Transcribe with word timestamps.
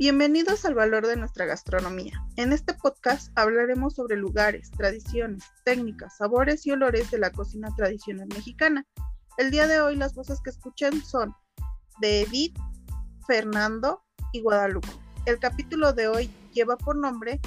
Bienvenidos 0.00 0.64
al 0.64 0.74
valor 0.74 1.06
de 1.06 1.14
nuestra 1.14 1.44
gastronomía. 1.44 2.24
En 2.36 2.54
este 2.54 2.72
podcast 2.72 3.30
hablaremos 3.34 3.96
sobre 3.96 4.16
lugares, 4.16 4.70
tradiciones, 4.70 5.44
técnicas, 5.66 6.16
sabores 6.16 6.64
y 6.66 6.70
olores 6.70 7.10
de 7.10 7.18
la 7.18 7.30
cocina 7.30 7.68
tradicional 7.76 8.26
mexicana. 8.28 8.86
El 9.36 9.50
día 9.50 9.66
de 9.66 9.82
hoy 9.82 9.96
las 9.96 10.14
voces 10.14 10.40
que 10.42 10.48
escuchen 10.48 11.04
son 11.04 11.34
de 12.00 12.22
Edith, 12.22 12.58
Fernando 13.26 14.02
y 14.32 14.40
Guadalupe. 14.40 14.88
El 15.26 15.38
capítulo 15.38 15.92
de 15.92 16.08
hoy 16.08 16.30
lleva 16.54 16.78
por 16.78 16.96
nombre 16.96 17.38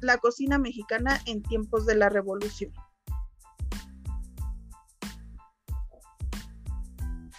La 0.00 0.18
cocina 0.18 0.58
mexicana 0.58 1.20
en 1.26 1.40
tiempos 1.40 1.86
de 1.86 1.94
la 1.94 2.08
revolución. 2.08 2.72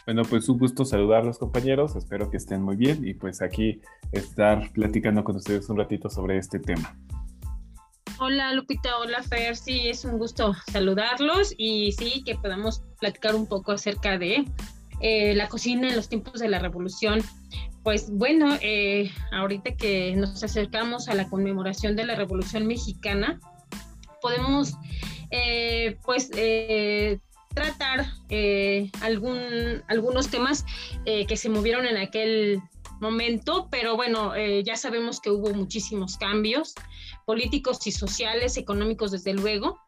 Bueno, 0.08 0.24
pues 0.24 0.48
un 0.48 0.58
gusto 0.58 0.86
saludarlos 0.86 1.38
compañeros, 1.38 1.98
espero 1.98 2.32
que 2.32 2.38
estén 2.38 2.62
muy 2.62 2.78
bien 2.78 3.06
y 3.06 3.14
pues 3.14 3.42
aquí 3.42 3.82
estar 4.14 4.72
platicando 4.72 5.22
con 5.26 5.36
ustedes 5.36 5.68
un 5.68 5.76
ratito 5.76 6.10
sobre 6.10 6.38
este 6.38 6.60
tema. 6.60 6.98
Hola 8.18 8.54
Lupita, 8.54 9.00
hola 9.00 9.22
Fer, 9.22 9.58
sí, 9.58 9.90
es 9.90 10.06
un 10.06 10.18
gusto 10.18 10.56
saludarlos 10.72 11.54
y 11.58 11.92
sí, 11.92 12.24
que 12.24 12.36
podamos 12.36 12.84
platicar 13.02 13.36
un 13.36 13.48
poco 13.48 13.74
acerca 13.74 14.18
de 14.18 14.46
eh, 15.02 15.36
la 15.36 15.50
cocina 15.50 15.90
en 15.90 15.98
los 15.98 16.08
tiempos 16.08 16.40
de 16.40 16.48
la 16.48 16.60
revolución. 16.60 17.20
Pues 17.84 18.10
bueno, 18.10 18.58
eh, 18.62 19.12
ahorita 19.34 19.76
que 19.76 20.16
nos 20.16 20.42
acercamos 20.42 21.10
a 21.10 21.16
la 21.16 21.28
conmemoración 21.28 21.98
de 21.98 22.05
la 22.05 22.16
Revolución 22.16 22.66
Mexicana, 22.66 23.42
podemos 24.22 24.74
eh, 25.32 25.98
pues 26.05 26.32
tratar 27.58 28.06
eh, 28.30 28.91
algún, 29.02 29.84
algunos 29.88 30.30
temas 30.30 30.63
eh, 31.05 31.26
que 31.26 31.36
se 31.36 31.50
movieron 31.50 31.88
en 31.88 31.98
aquel 31.98 32.62
momento, 33.02 33.68
pero 33.72 33.96
bueno, 33.96 34.36
eh, 34.36 34.64
ya 34.64 34.76
sabemos 34.76 35.20
que 35.20 35.32
hubo 35.32 35.52
muchísimos 35.55 36.18
cambios 36.18 36.76
políticos 37.26 37.86
y 37.88 37.91
sociales, 37.91 38.58
económicos 38.58 39.12
desde 39.12 39.34
luego, 39.34 39.80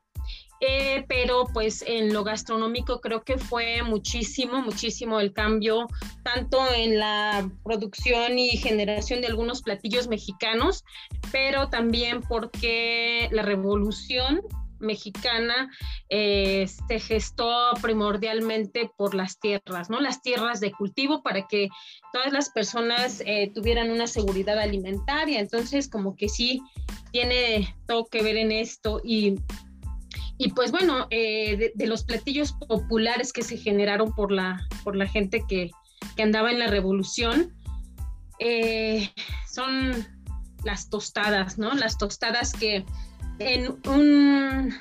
pero 1.08 1.45
pues 1.53 1.86
en 1.88 2.11
lo 2.11 2.26
gastronómico 2.26 3.00
creo 3.00 3.23
que 3.23 3.38
fue 3.38 3.81
muchísimo, 3.81 4.61
muchísimo 4.61 5.22
el 5.22 5.31
cambio, 5.31 5.88
tanto 6.23 6.59
en 6.76 7.00
la 7.00 7.50
producción 7.64 8.38
y 8.38 8.58
generación 8.58 9.22
de 9.22 9.28
algunos 9.28 9.61
platillos 9.61 10.09
mexicanos, 10.09 10.83
pero 11.31 11.70
también 11.70 12.22
porque 12.22 13.30
la 13.31 13.44
revolución 13.44 14.42
mexicana 14.80 15.69
eh, 16.09 16.67
se 16.88 16.99
gestó 16.99 17.73
primordialmente 17.81 18.89
por 18.97 19.13
las 19.13 19.39
tierras, 19.39 19.89
¿no? 19.89 19.99
Las 19.99 20.21
tierras 20.21 20.59
de 20.59 20.71
cultivo 20.71 21.21
para 21.23 21.47
que 21.47 21.69
todas 22.13 22.33
las 22.33 22.49
personas 22.49 23.21
eh, 23.25 23.52
tuvieran 23.53 23.91
una 23.91 24.08
seguridad 24.08 24.59
alimentaria. 24.59 25.39
Entonces, 25.39 25.89
como 25.89 26.16
que 26.16 26.30
sí 26.30 26.61
tiene 27.11 27.75
todo 27.88 28.05
que 28.05 28.23
ver 28.23 28.38
en 28.38 28.52
esto 28.52 29.02
y 29.03 29.36
y 30.41 30.53
pues 30.53 30.71
bueno, 30.71 31.05
eh, 31.09 31.73
de, 31.75 31.86
los 31.86 32.05
platillos 32.05 32.53
populares 32.53 33.33
que 33.33 33.41
se 33.43 33.58
generaron 33.58 34.14
por 34.14 34.31
la, 34.31 34.66
por 34.86 34.95
la 34.95 35.05
gente 35.05 35.43
que, 35.45 35.69
que 36.16 36.23
andaba 36.23 36.49
en 36.49 36.59
la 36.59 36.67
revolución, 36.67 37.53
son 39.52 40.08
las 40.64 40.89
tostadas, 40.89 41.58
¿no? 41.58 41.73
Las 41.73 41.97
tostadas 41.97 42.53
que 42.53 42.86
en 43.40 43.78
un 43.88 44.73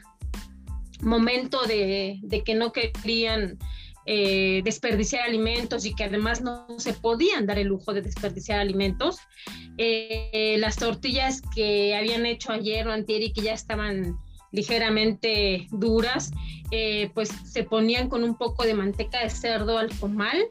momento 1.00 1.62
de, 1.62 2.20
que 2.44 2.54
no 2.54 2.72
querían 2.72 3.58
eh, 4.06 4.62
desperdiciar 4.64 5.22
alimentos 5.22 5.84
y 5.84 5.94
que 5.94 6.04
además 6.04 6.40
no 6.40 6.66
se 6.78 6.92
podían 6.92 7.46
dar 7.46 7.58
el 7.58 7.68
lujo 7.68 7.92
de 7.92 8.02
desperdiciar 8.02 8.58
alimentos, 8.58 9.18
eh, 9.76 10.56
las 10.58 10.76
tortillas 10.76 11.42
que 11.54 11.94
habían 11.94 12.26
hecho 12.26 12.52
ayer 12.52 12.86
o 12.88 12.92
antier 12.92 13.22
y 13.22 13.32
que 13.32 13.42
ya 13.42 13.52
estaban 13.52 14.18
ligeramente 14.50 15.66
duras, 15.70 16.30
eh, 16.70 17.10
pues 17.14 17.30
se 17.44 17.64
ponían 17.64 18.08
con 18.08 18.24
un 18.24 18.36
poco 18.36 18.64
de 18.64 18.74
manteca 18.74 19.22
de 19.22 19.30
cerdo 19.30 19.78
al 19.78 19.94
comal 19.98 20.46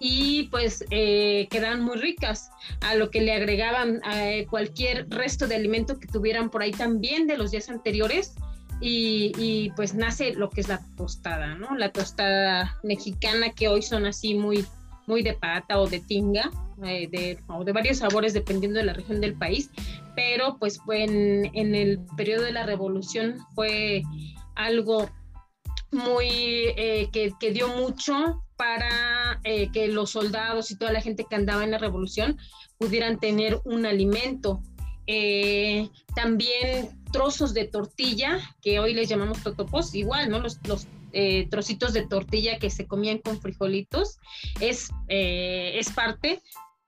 y 0.00 0.44
pues 0.44 0.84
eh, 0.90 1.48
quedaban 1.50 1.82
muy 1.82 1.96
ricas, 1.98 2.50
a 2.80 2.94
lo 2.94 3.10
que 3.10 3.20
le 3.20 3.32
agregaban 3.32 4.00
eh, 4.12 4.46
cualquier 4.48 5.08
resto 5.08 5.46
de 5.46 5.56
alimento 5.56 5.98
que 5.98 6.06
tuvieran 6.06 6.50
por 6.50 6.62
ahí 6.62 6.70
también 6.70 7.26
de 7.26 7.36
los 7.36 7.50
días 7.50 7.68
anteriores 7.68 8.34
y, 8.80 9.72
pues 9.74 9.94
nace 9.94 10.34
lo 10.34 10.50
que 10.50 10.60
es 10.60 10.68
la 10.68 10.80
tostada, 10.96 11.56
¿no? 11.56 11.76
La 11.76 11.90
tostada 11.90 12.78
mexicana 12.84 13.50
que 13.50 13.66
hoy 13.66 13.82
son 13.82 14.06
así 14.06 14.36
muy, 14.36 14.64
muy 15.08 15.22
de 15.22 15.34
pata 15.34 15.80
o 15.80 15.88
de 15.88 15.98
tinga, 15.98 16.48
eh, 16.84 17.08
de, 17.10 17.40
o 17.48 17.64
de 17.64 17.72
varios 17.72 17.98
sabores 17.98 18.34
dependiendo 18.34 18.78
de 18.78 18.84
la 18.84 18.92
región 18.92 19.20
del 19.20 19.34
país, 19.34 19.70
pero 20.14 20.58
pues 20.58 20.78
en, 20.92 21.50
en 21.54 21.74
el 21.74 21.98
periodo 22.16 22.44
de 22.44 22.52
la 22.52 22.66
revolución 22.66 23.38
fue 23.56 24.02
algo 24.54 25.10
muy 25.90 26.28
que, 27.12 27.32
que, 27.40 27.50
dio 27.50 27.68
mucho 27.68 28.44
para 28.56 29.17
eh, 29.44 29.70
que 29.72 29.88
los 29.88 30.10
soldados 30.10 30.70
y 30.70 30.76
toda 30.76 30.92
la 30.92 31.00
gente 31.00 31.26
que 31.28 31.36
andaba 31.36 31.64
en 31.64 31.70
la 31.70 31.78
revolución 31.78 32.38
pudieran 32.78 33.18
tener 33.18 33.60
un 33.64 33.86
alimento. 33.86 34.62
Eh, 35.06 35.88
también 36.14 36.90
trozos 37.12 37.54
de 37.54 37.64
tortilla, 37.64 38.38
que 38.60 38.78
hoy 38.78 38.94
les 38.94 39.08
llamamos 39.08 39.42
totopos, 39.42 39.94
igual, 39.94 40.30
¿no? 40.30 40.40
Los, 40.40 40.58
eh, 41.12 41.48
trocitos 41.50 41.94
de 41.94 42.06
tortilla 42.06 42.58
que 42.58 42.68
se 42.68 42.86
comían 42.86 43.18
con 43.18 43.40
frijolitos, 43.40 44.18
es, 44.60 44.90
es 45.08 45.90
parte 45.92 46.42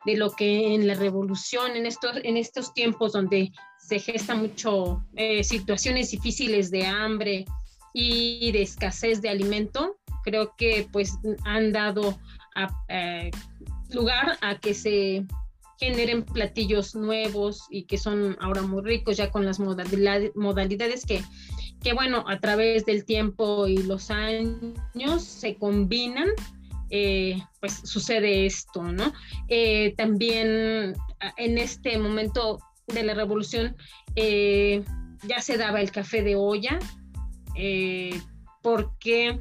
de 0.05 0.17
lo 0.17 0.31
que 0.31 0.75
en 0.75 0.87
la 0.87 0.95
revolución, 0.95 1.75
en 1.75 1.87
estos, 1.87 2.13
en 2.23 2.37
estos 2.37 2.75
tiempos 2.75 3.13
donde 3.13 3.53
se 3.79 3.99
gesta 3.99 4.35
mucho 4.35 5.03
situaciones 5.43 6.11
difíciles 6.11 6.71
de 6.71 6.87
hambre 6.87 7.47
y 7.95 8.53
de 8.53 8.63
escasez 8.63 9.23
de 9.23 9.31
alimento, 9.31 9.97
creo 10.23 10.55
que 10.57 10.89
pues 10.93 11.19
han 11.45 11.73
dado 11.73 12.19
eh, 12.89 13.31
lugar 13.91 14.39
a 14.41 14.59
que 14.59 14.75
se 14.75 15.25
generen 15.79 16.25
platillos 16.25 16.95
nuevos 16.95 17.67
y 17.71 17.85
que 17.85 17.97
son 17.97 18.37
ahora 18.41 18.63
muy 18.63 18.83
ricos 18.83 19.17
ya 19.17 19.31
con 19.31 19.47
las 19.47 19.59
modalidades, 19.59 21.07
que, 21.07 21.23
que, 21.83 21.95
bueno, 21.95 22.25
a 22.29 22.39
través 22.39 22.85
del 22.85 23.05
tiempo 23.05 23.67
y 23.67 23.79
los 23.79 24.11
años 24.11 25.23
se 25.23 25.57
combinan, 25.57 26.29
eh, 26.91 27.43
pues 27.61 27.81
sucede 27.85 28.45
esto, 28.45 28.83
¿no? 28.83 29.13
Eh, 29.49 29.95
también 29.97 30.95
en 31.37 31.59
este 31.59 31.97
momento 31.99 32.59
de 32.89 33.03
la 33.05 33.15
revolución 33.15 33.77
ya 34.17 35.41
se 35.41 35.57
daba 35.57 35.81
el 35.81 35.91
café 35.91 36.23
de 36.23 36.37
olla, 36.37 36.79
porque 38.63 39.39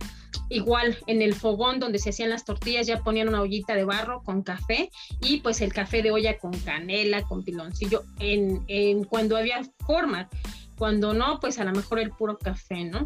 Igual 0.49 0.97
en 1.07 1.21
el 1.21 1.35
fogón 1.35 1.79
donde 1.79 1.99
se 1.99 2.09
hacían 2.09 2.31
las 2.31 2.43
tortillas 2.43 2.87
ya 2.87 3.03
ponían 3.03 3.27
una 3.27 3.41
ollita 3.41 3.75
de 3.75 3.83
barro 3.83 4.23
con 4.23 4.41
café 4.41 4.89
y 5.21 5.41
pues 5.41 5.61
el 5.61 5.71
café 5.71 6.01
de 6.01 6.11
olla 6.11 6.37
con 6.39 6.51
canela, 6.51 7.21
con 7.23 7.43
piloncillo, 7.43 8.03
en, 8.19 8.63
en 8.67 9.03
cuando 9.03 9.37
había 9.37 9.61
forma. 9.85 10.29
Cuando 10.77 11.13
no, 11.13 11.39
pues 11.39 11.59
a 11.59 11.65
lo 11.65 11.71
mejor 11.71 11.99
el 11.99 12.11
puro 12.11 12.37
café, 12.37 12.85
¿no? 12.85 13.03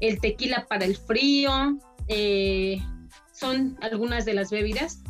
El 0.00 0.20
tequila 0.20 0.66
para 0.68 0.84
el 0.84 0.96
frío, 0.96 1.78
eh, 2.08 2.80
son 3.32 3.76
algunas 3.80 4.24
de 4.24 4.34
las 4.34 4.50
bebidas 4.50 5.02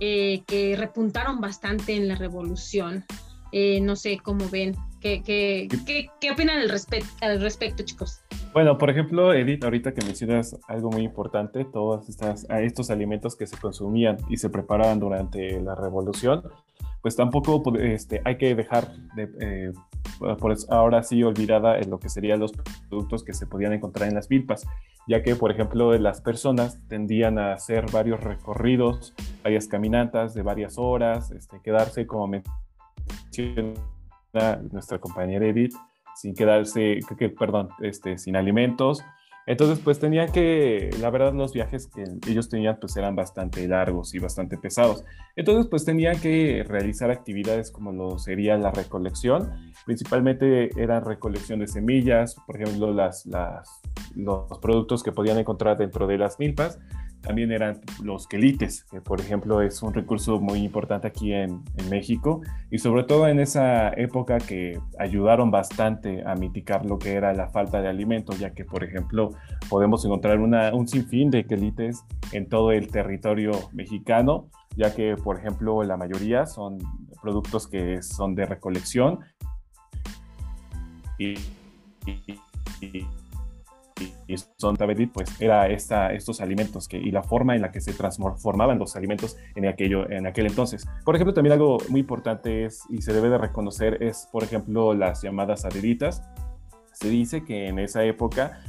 eh, 0.00 0.42
que 0.46 0.76
repuntaron 0.76 1.40
bastante 1.40 1.94
en 1.94 2.08
la 2.08 2.16
revolución. 2.16 3.04
Eh, 3.52 3.80
no 3.80 3.96
sé 3.96 4.18
cómo 4.22 4.48
ven. 4.48 4.76
¿Qué, 5.00 5.22
qué, 5.22 5.68
qué, 5.86 6.10
qué 6.20 6.30
opinan 6.30 6.58
al, 6.58 6.70
al 7.20 7.40
respecto, 7.40 7.84
chicos? 7.84 8.20
Bueno, 8.52 8.78
por 8.78 8.90
ejemplo, 8.90 9.32
Edith, 9.32 9.62
ahorita 9.62 9.94
que 9.94 10.04
mencionas 10.04 10.58
algo 10.66 10.90
muy 10.90 11.02
importante, 11.02 11.64
todos 11.64 12.08
estas, 12.08 12.48
estos 12.50 12.90
alimentos 12.90 13.36
que 13.36 13.46
se 13.46 13.56
consumían 13.56 14.16
y 14.28 14.38
se 14.38 14.50
preparaban 14.50 14.98
durante 14.98 15.60
la 15.60 15.76
revolución, 15.76 16.42
pues 17.00 17.14
tampoco 17.14 17.62
este, 17.78 18.20
hay 18.24 18.38
que 18.38 18.56
dejar 18.56 18.92
de, 19.14 19.30
eh, 19.40 19.72
por 20.18 20.56
ahora 20.68 21.04
sí 21.04 21.22
olvidada 21.22 21.78
en 21.78 21.90
lo 21.90 22.00
que 22.00 22.08
serían 22.08 22.40
los 22.40 22.52
productos 22.88 23.22
que 23.22 23.34
se 23.34 23.46
podían 23.46 23.72
encontrar 23.72 24.08
en 24.08 24.16
las 24.16 24.28
milpas, 24.28 24.66
ya 25.06 25.22
que, 25.22 25.36
por 25.36 25.52
ejemplo, 25.52 25.96
las 25.96 26.20
personas 26.20 26.80
tendían 26.88 27.38
a 27.38 27.52
hacer 27.52 27.86
varios 27.92 28.20
recorridos, 28.20 29.14
varias 29.44 29.68
caminatas 29.68 30.34
de 30.34 30.42
varias 30.42 30.76
horas, 30.76 31.30
este, 31.30 31.60
quedarse, 31.62 32.04
como 32.04 32.26
menciona 32.26 33.74
nuestra 34.72 34.98
compañera 34.98 35.46
Edith, 35.46 35.74
sin 36.20 36.34
quedarse, 36.34 37.00
que, 37.18 37.30
perdón, 37.30 37.70
este, 37.80 38.18
sin 38.18 38.36
alimentos. 38.36 39.02
Entonces, 39.46 39.80
pues 39.82 39.98
tenían 39.98 40.30
que, 40.30 40.90
la 41.00 41.08
verdad, 41.08 41.32
los 41.32 41.54
viajes 41.54 41.86
que 41.88 42.04
ellos 42.28 42.50
tenían, 42.50 42.76
pues 42.78 42.94
eran 42.96 43.16
bastante 43.16 43.66
largos 43.66 44.14
y 44.14 44.18
bastante 44.18 44.58
pesados. 44.58 45.02
Entonces, 45.34 45.66
pues 45.66 45.86
tenían 45.86 46.20
que 46.20 46.62
realizar 46.68 47.10
actividades 47.10 47.70
como 47.70 47.90
lo 47.90 48.18
sería 48.18 48.58
la 48.58 48.70
recolección. 48.70 49.50
Principalmente 49.86 50.70
eran 50.80 51.06
recolección 51.06 51.60
de 51.60 51.68
semillas, 51.68 52.36
por 52.46 52.60
ejemplo, 52.60 52.92
las, 52.92 53.24
las, 53.24 53.80
los 54.14 54.58
productos 54.60 55.02
que 55.02 55.10
podían 55.10 55.38
encontrar 55.38 55.78
dentro 55.78 56.06
de 56.06 56.18
las 56.18 56.38
milpas. 56.38 56.78
También 57.20 57.52
eran 57.52 57.80
los 58.02 58.26
quelites, 58.26 58.84
que 58.84 59.00
por 59.00 59.20
ejemplo 59.20 59.60
es 59.60 59.82
un 59.82 59.92
recurso 59.92 60.40
muy 60.40 60.60
importante 60.60 61.06
aquí 61.06 61.32
en, 61.32 61.62
México 61.90 62.42
y 62.70 62.78
sobre 62.78 63.04
todo 63.04 63.26
en 63.26 63.40
esa 63.40 63.88
época 63.90 64.38
que 64.38 64.78
ayudaron 64.98 65.50
bastante 65.50 66.22
a 66.24 66.34
mitigar 66.34 66.84
lo 66.86 66.98
que 66.98 67.14
era 67.14 67.32
la 67.32 67.48
falta 67.48 67.80
de 67.80 67.88
alimentos, 67.88 68.38
ya 68.38 68.52
que 68.52 68.64
por 68.64 68.84
ejemplo 68.84 69.30
podemos 69.68 70.04
encontrar 70.04 70.38
un 70.38 70.86
sinfín 70.86 71.30
de 71.30 71.46
quelites 71.46 72.04
en 72.32 72.48
todo 72.48 72.70
el 72.70 72.88
territorio 72.88 73.52
mexicano, 73.72 74.48
ya 74.76 74.94
que 74.94 75.16
por 75.16 75.38
ejemplo 75.38 75.82
la 75.82 75.96
mayoría 75.96 76.46
son 76.46 76.78
productos 77.22 77.66
que 77.66 78.02
son 78.02 78.34
de 78.34 78.46
recolección. 78.46 79.20
Y 81.18 81.34
son 84.56 84.76
pues 85.12 85.40
era 85.40 85.68
esta, 85.68 86.12
estos 86.12 86.40
alimentos 86.40 86.88
que, 86.88 86.98
y 86.98 87.10
la 87.10 87.22
forma 87.22 87.54
en 87.54 87.62
la 87.62 87.70
que 87.70 87.80
se 87.80 87.92
transformaban 87.92 88.78
los 88.78 88.96
alimentos 88.96 89.36
en, 89.54 89.66
aquello, 89.66 90.10
en 90.10 90.26
aquel 90.26 90.46
entonces. 90.46 90.86
Por 91.04 91.14
ejemplo, 91.14 91.34
también 91.34 91.52
algo 91.52 91.78
muy 91.88 92.00
importante 92.00 92.64
es, 92.64 92.82
y 92.88 93.02
se 93.02 93.12
debe 93.12 93.28
de 93.28 93.38
reconocer, 93.38 94.02
es, 94.02 94.28
por 94.32 94.42
ejemplo, 94.42 94.94
las 94.94 95.22
llamadas 95.22 95.64
aderitas. 95.64 96.22
Se 96.92 97.08
dice 97.08 97.44
que 97.44 97.68
en 97.68 97.78
esa 97.78 98.04
época 98.04 98.60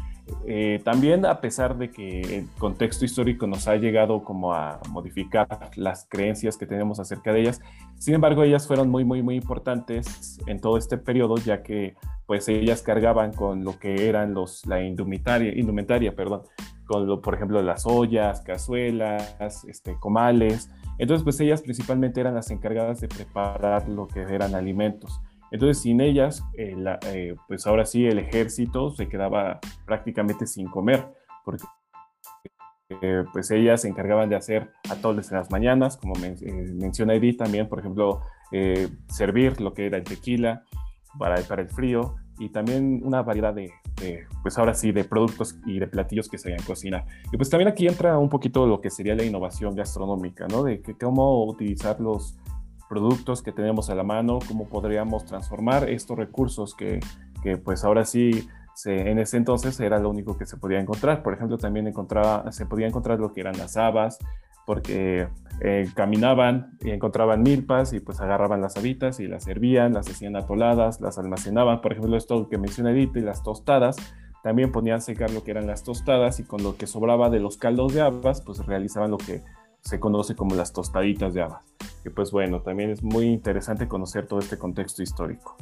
eh, 0.48 0.82
también 0.84 1.26
a 1.26 1.42
pesar 1.42 1.78
de 1.78 1.92
que 1.92 2.22
el 2.22 2.48
contexto 2.58 3.06
histórico 3.06 3.48
nos 3.48 3.68
ha 3.68 3.76
llegado 3.76 4.24
como 4.24 4.54
a 4.54 4.80
modificar 4.90 5.48
las 5.76 6.08
creencias 6.10 6.58
que 6.58 6.66
tenemos 6.66 7.00
acerca 7.00 7.34
de 7.34 7.42
ellas, 7.42 7.62
sin 8.00 8.16
embargo 8.16 8.44
ellas 8.44 8.68
fueron 8.68 8.90
muy, 8.90 9.04
muy, 9.04 9.22
muy 9.22 9.36
importantes 9.36 10.40
en 10.48 10.60
todo 10.60 10.78
este 10.78 10.98
periodo, 10.98 11.36
ya 11.38 11.64
que 11.64 11.96
pues 12.32 12.48
ellas 12.48 12.82
cargaban 12.82 13.34
con 13.34 13.66
lo 13.66 13.78
que 13.78 14.08
eran 14.08 14.34
los, 14.34 14.66
la 14.66 14.82
indumentaria, 14.82 15.54
indumentaria 15.54 16.16
perdón, 16.16 16.44
con 16.86 17.06
lo, 17.06 17.20
por 17.20 17.36
ejemplo 17.36 17.62
las 17.62 17.86
ollas, 17.86 18.40
cazuelas, 18.40 19.66
este, 19.68 20.00
comales. 20.00 20.72
Entonces 20.98 21.26
pues 21.26 21.42
ellas 21.42 21.62
principalmente 21.62 22.22
eran 22.22 22.34
las 22.34 22.50
encargadas 22.50 23.02
de 23.02 23.10
preparar 23.10 23.90
lo 23.90 24.08
que 24.08 24.22
eran 24.22 24.56
alimentos. 24.56 25.20
Entonces 25.52 25.84
sin 25.84 26.00
ellas, 26.00 26.42
eh, 26.58 26.74
eh, 27.08 27.36
pues 27.50 27.68
ahora 27.68 27.86
sí 27.86 28.06
el 28.06 28.20
ejército 28.20 28.92
se 28.92 29.10
quedaba 29.10 29.60
prácticamente 29.86 30.48
sin 30.48 30.70
comer, 30.70 31.06
porque 31.44 31.66
eh, 33.02 33.26
pues 33.34 33.52
ellas 33.52 33.82
se 33.82 33.90
encargaban 33.90 34.30
de 34.30 34.38
hacer 34.38 34.72
atoles 34.90 35.30
en 35.32 35.38
las 35.38 35.52
mañanas, 35.52 35.98
como 35.98 36.14
menciona 36.16 37.14
Edith 37.14 37.40
también, 37.40 37.68
por 37.68 37.80
ejemplo, 37.80 38.22
servir 39.10 39.60
lo 39.60 39.74
que 39.74 39.88
era 39.88 39.98
el 39.98 40.06
tequila 40.06 40.64
para, 41.18 41.42
para 41.42 41.62
el 41.62 41.70
frío, 41.70 42.16
y 42.40 42.50
también 42.50 43.02
una 43.04 43.22
variedad 43.22 43.54
de, 43.54 43.72
pues 44.42 44.58
ahora 44.58 44.74
sí, 44.74 44.92
de 44.92 45.04
productos 45.04 45.56
y 45.66 45.80
de 45.80 45.88
platillos 45.88 46.28
que 46.28 46.38
se 46.38 46.56
cocinar. 46.66 47.06
Y 47.32 47.38
pues 47.38 47.50
también 47.50 47.68
aquí 47.68 47.88
entra 47.88 48.18
un 48.18 48.30
poquito 48.30 48.66
lo 48.66 48.82
que 48.82 48.90
sería 48.90 49.16
la 49.16 49.24
innovación 49.24 49.76
gastronómica, 49.76 50.48
¿no? 50.48 50.64
De 50.64 50.82
que 50.82 50.98
cómo 50.98 51.46
utilizar 51.46 52.00
los 52.00 52.38
productos 52.90 53.42
que 53.42 53.52
tenemos 53.52 53.90
a 53.90 53.96
la 53.96 54.04
mano, 54.04 54.40
cómo 54.48 54.68
podríamos 54.68 55.26
transformar 55.26 55.90
estos 55.90 56.18
recursos 56.18 56.76
que, 56.76 57.00
que 57.42 57.58
pues 57.58 57.84
ahora 57.84 58.06
sí 58.06 58.48
se, 58.76 59.10
en 59.10 59.20
ese 59.20 59.38
entonces 59.38 59.80
era 59.80 60.00
lo 60.00 60.10
único 60.10 60.38
que 60.38 60.46
se 60.46 60.58
podía 60.58 60.80
encontrar. 60.80 61.24
Por 61.24 61.34
ejemplo, 61.34 61.58
también 61.58 61.88
encontraba, 61.88 62.52
se 62.52 62.66
podía 62.66 62.88
encontrar 62.88 63.20
lo 63.20 63.34
que 63.34 63.42
eran 63.42 63.58
las 63.58 63.78
habas, 63.78 64.18
porque 64.72 65.28
eh, 65.60 65.90
caminaban 65.96 66.78
y 66.80 66.92
encontraban 66.92 67.44
milpas 67.44 67.92
y 67.92 68.00
pues 68.00 68.22
agarraban 68.22 68.62
las 68.62 68.78
habitas 68.78 69.20
y 69.20 69.28
las 69.28 69.44
servían, 69.44 69.92
las 69.92 70.10
hacían 70.10 70.38
atoladas, 70.38 71.02
las 71.02 71.18
almacenaban. 71.18 71.82
Por 71.82 71.92
ejemplo, 71.92 72.16
esto 72.16 72.48
que 72.48 72.58
menciona 72.58 72.92
Edith 72.92 73.18
y 73.18 73.20
las 73.20 73.44
tostadas, 73.44 73.98
también 74.44 74.72
ponían 74.72 75.02
secar 75.02 75.30
lo 75.32 75.44
que 75.44 75.52
eran 75.52 75.68
las 75.68 75.84
tostadas 75.84 76.40
y 76.40 76.46
con 76.46 76.64
lo 76.64 76.78
que 76.78 76.88
sobraba 76.88 77.30
de 77.30 77.42
los 77.42 77.58
caldos 77.58 77.94
de 77.94 78.00
habas, 78.00 78.40
pues 78.40 78.66
realizaban 78.66 79.12
lo 79.12 79.18
que 79.18 79.44
se 79.82 80.00
conoce 80.00 80.38
como 80.38 80.56
las 80.56 80.72
tostaditas 80.72 81.34
de 81.34 81.42
habas. 81.42 81.66
Y 82.06 82.12
pues 82.12 82.32
bueno, 82.32 82.62
también 82.62 82.92
es 82.92 83.04
muy 83.04 83.26
interesante 83.26 83.90
conocer 83.90 84.26
todo 84.26 84.40
este 84.40 84.58
contexto 84.58 85.04
histórico. 85.04 85.58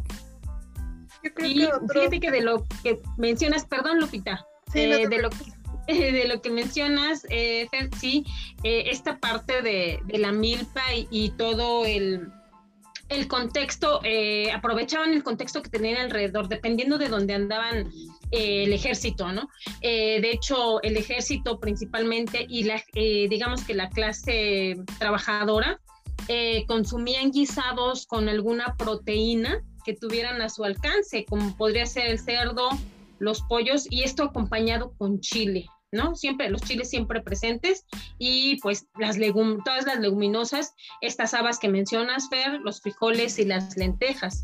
Yo 1.24 1.34
creo 1.34 2.04
que 2.04 2.10
fíjate 2.10 2.20
que 2.20 2.30
de 2.30 2.42
lo 2.42 2.64
que 2.84 3.02
mencionas, 3.18 3.66
perdón 3.66 4.00
Lupita, 4.00 4.46
eh, 4.76 5.08
de 5.08 5.20
lo 5.20 5.32
que 5.32 5.59
de 6.12 6.27
lo 6.27 6.39
que 6.41 6.51
mencionas, 6.51 7.25
eh, 7.30 7.68
sí, 8.00 8.24
eh, 8.63 8.83
esta 8.88 9.18
parte 9.18 9.63
de, 9.63 10.00
la 10.19 10.31
milpa 10.31 10.83
y, 10.94 11.31
todo 11.31 11.83
el, 11.86 12.31
contexto, 13.27 14.00
eh, 14.03 14.51
aprovechaban 14.51 15.13
el 15.13 15.24
contexto 15.24 15.63
que 15.63 15.69
tenían 15.69 15.97
alrededor, 15.97 16.47
dependiendo 16.47 17.00
de 17.00 17.09
dónde 17.09 17.33
andaban 17.33 17.91
el 18.30 18.71
ejército, 18.71 19.31
¿no? 19.31 19.50
de 19.81 20.31
hecho, 20.31 20.80
el 20.83 20.95
ejército 20.95 21.59
principalmente 21.59 22.45
y 22.47 22.65
la, 22.65 22.83
digamos 22.94 23.63
que 23.63 23.74
la 23.74 23.89
clase 23.89 24.75
trabajadora 25.00 25.80
consumían 26.68 27.31
guisados 27.31 28.06
con 28.06 28.30
alguna 28.30 28.75
proteína 28.77 29.63
que 29.83 29.95
tuvieran 29.95 30.44
a 30.44 30.50
su 30.50 30.63
alcance, 30.63 31.25
como 31.25 31.57
podría 31.57 31.88
ser 31.88 32.09
el 32.09 32.19
cerdo, 32.19 32.69
los 33.18 33.41
pollos 33.41 33.88
y 33.89 34.03
esto 34.03 34.24
acompañado 34.24 34.94
con 35.00 35.19
chile, 35.19 35.65
¿no? 35.91 36.15
Siempre, 36.15 36.50
los 36.50 36.62
chiles 36.62 36.89
siempre 36.89 37.21
presentes 37.21 37.86
y 38.18 38.59
pues 38.62 38.88
las 38.97 39.18
legum 39.18 39.63
todas 39.63 39.86
las 39.86 40.00
leguminosas, 40.00 40.74
estas 41.01 41.33
habas 41.33 41.59
que 41.59 41.69
mencionas, 41.69 42.30
Fer, 42.30 42.59
los 42.62 42.81
frijoles 42.81 43.39
y 43.39 43.45
las 43.45 43.75
lentejas. 43.77 44.41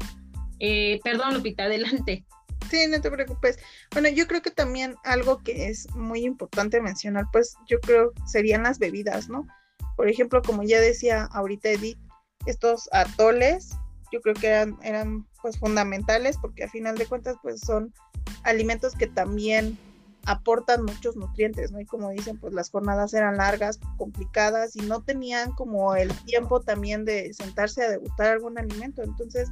Eh, 0.59 1.00
perdón, 1.03 1.33
Lupita, 1.33 1.63
adelante. 1.63 2.25
Sí, 2.69 2.88
no 2.89 3.00
te 3.00 3.12
preocupes. 3.12 3.59
Bueno, 3.92 4.09
yo 4.09 4.27
creo 4.27 4.42
que 4.42 4.51
también 4.51 4.95
algo 5.03 5.39
que 5.44 5.68
es 5.68 5.89
muy 5.95 6.25
importante 6.25 6.81
mencionar, 6.81 7.25
pues 7.31 7.56
yo 7.68 7.80
creo 7.80 8.12
serían 8.25 8.63
las 8.63 8.80
bebidas, 8.80 9.30
¿no? 9.30 9.47
Por 9.95 10.09
ejemplo, 10.09 10.42
como 10.42 10.63
ya 10.63 10.80
decía 10.80 11.25
ahorita 11.31 11.69
Edith, 11.69 12.00
estos 12.45 12.89
atoles, 12.92 13.75
yo 14.12 14.21
creo 14.21 14.36
que 14.36 14.47
eran, 14.47 14.77
eran 14.83 15.27
pues 15.42 15.59
fundamentales 15.59 16.38
porque 16.38 16.63
a 16.63 16.69
final 16.69 16.97
de 16.97 17.06
cuentas 17.06 17.38
pues 17.42 17.62
son 17.62 17.94
alimentos 18.44 18.95
que 18.95 19.07
también 19.07 19.77
aportan 20.25 20.83
muchos 20.83 21.16
nutrientes, 21.16 21.72
¿no? 21.72 21.80
Y 21.80 21.86
como 21.86 22.10
dicen, 22.10 22.38
pues 22.39 22.54
las 22.54 22.69
jornadas 22.69 23.13
eran 23.13 23.38
largas, 23.38 23.80
complicadas 23.98 24.75
y 24.75 24.80
no 24.80 25.04
tenían 25.04 25.51
como 25.51 25.95
el 25.95 26.12
tiempo 26.25 26.62
también 26.62 27.06
de 27.06 27.33
sentarse 27.33 27.83
a 27.83 27.89
degustar 27.89 28.27
algún 28.27 28.57
alimento. 28.57 29.04
Entonces, 29.04 29.50